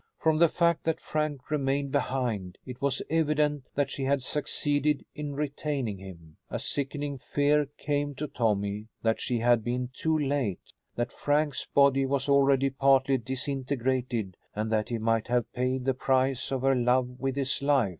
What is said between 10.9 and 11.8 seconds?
that Frank's